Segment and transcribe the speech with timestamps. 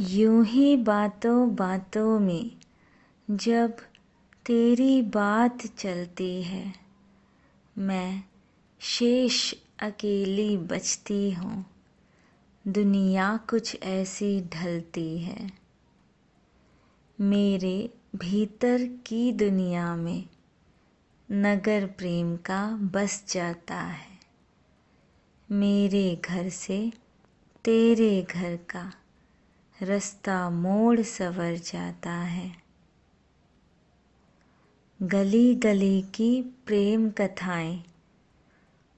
[0.00, 2.50] यूँ ही बातों बातों में
[3.30, 3.70] जब
[4.46, 6.74] तेरी बात चलती है,
[7.78, 8.24] मैं
[8.80, 11.66] शेष अकेली बचती हूँ।
[12.68, 15.52] दुनिया कुछ ऐसी ढलती है।
[17.20, 20.24] मेरे भीतर की दुनिया में
[21.32, 24.18] नगर प्रेम का बस जाता है।
[25.50, 26.92] मेरे घर से
[27.64, 28.92] तेरे घर का
[29.84, 32.56] रास्ता मोड़ सवर जाता है।
[35.02, 37.84] गली गली की प्रेम कथाएँ,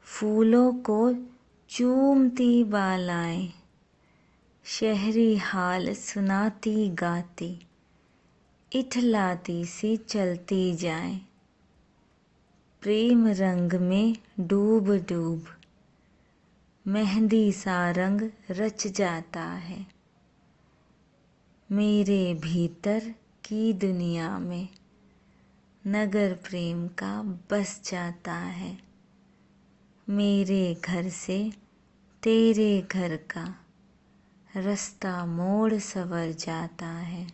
[0.00, 1.14] फूलों को
[1.68, 3.52] चूमती बालाएँ,
[4.64, 7.66] शहरी हाल सुनाती गाती,
[8.72, 11.20] इठलाती सी चलती जाए।
[12.82, 15.46] प्रेम रंग में डूब डूब
[16.86, 19.93] मेहंदी सा रंग रच जाता है।
[21.74, 24.68] मेरे भीतर की दुनिया में
[25.86, 28.78] नगर प्रेम का बस जाता है।
[30.08, 31.52] मेरे घर से
[32.22, 33.56] तेरे घर का
[34.56, 37.32] रास्ता मोड़ सवर जाता है।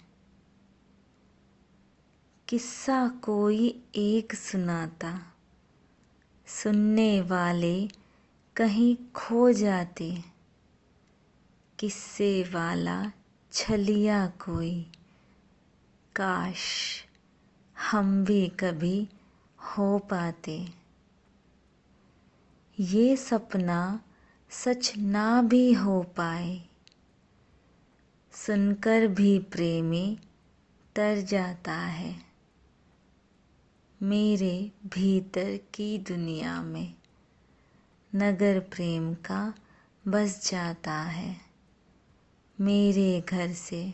[2.49, 5.33] किस्सा कोई एक सुनाता,
[6.47, 7.89] सुनने वाले
[8.57, 10.23] कहीं खो जाते।
[11.79, 13.13] किस्से वाला
[13.53, 14.87] छलिया कोई।
[16.17, 16.61] काश
[17.91, 19.09] हम भी कभी
[19.59, 20.69] हो पाते।
[22.81, 24.01] ये सपना
[24.51, 26.63] सच ना भी हो पाए।
[28.33, 30.19] सुनकर भी प्रेमी
[30.97, 32.23] तर जाता है।
[34.03, 36.95] मेरे भीतर की दुनिया में
[38.15, 39.55] नगर प्रेम का
[40.09, 41.50] बस जाता है।
[42.61, 43.93] मेरे घर से,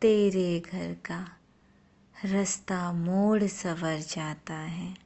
[0.00, 1.36] तेरे घर का
[2.24, 4.96] रास्ता मोड़ सवर जाता है।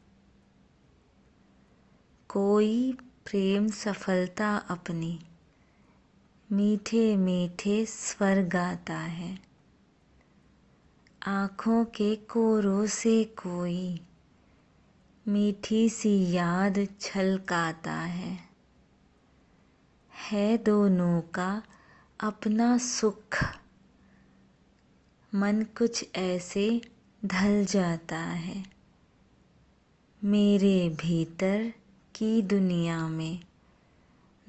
[2.28, 2.92] कोई
[3.24, 5.20] प्रेम सफलता अपनी
[6.52, 9.38] मीठे मीठे स्वर गाता है।
[11.26, 14.00] आँखों के कोरों से कोई
[15.28, 18.48] मीठी सी याद छलकाता है।
[20.30, 21.62] है दोनों का
[22.20, 23.36] अपना सुख।
[25.34, 26.80] मन कुछ ऐसे
[27.24, 28.64] ढल जाता है,
[30.24, 31.72] मेरे भीतर
[32.14, 33.40] की दुनिया में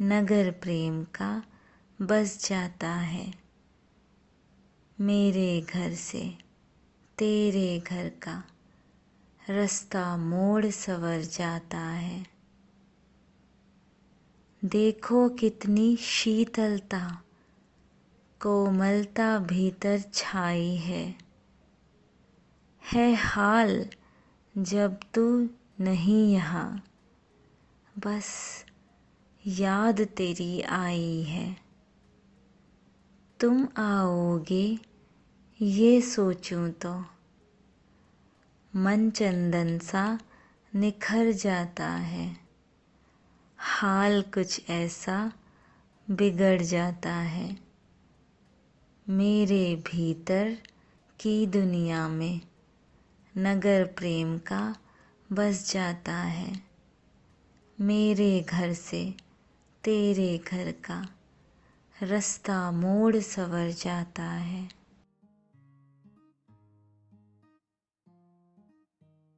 [0.01, 1.43] नगर प्रेम का
[2.01, 3.33] बस जाता है।
[5.01, 6.37] मेरे घर से
[7.17, 8.43] तेरे घर का
[9.49, 12.25] रास्ता मोड़ सवर जाता है।
[14.65, 17.23] देखो कितनी शीतलता
[18.41, 21.15] कोमलता भीतर छाई है।
[22.93, 23.87] है हाल
[24.57, 26.83] जब तू नहीं यहाँ,
[27.99, 28.65] बस
[29.47, 31.57] याद तेरी आई है।
[33.39, 34.79] तुम आओगे,
[35.61, 37.05] ये सोचूं तो।
[38.75, 40.19] मन चंदन सा
[40.75, 42.37] निखर जाता है।
[43.57, 45.31] हाल कुछ ऐसा
[46.09, 47.70] बिगड़ जाता है।
[49.09, 50.57] मेरे भीतर
[51.19, 52.41] की दुनिया में
[53.37, 54.75] नगर प्रेम का
[55.31, 56.61] बस जाता है।
[57.81, 59.13] मेरे घर से
[59.83, 61.07] तेरे घर का
[62.03, 64.80] रास्ता मोड़ सवर जाता है।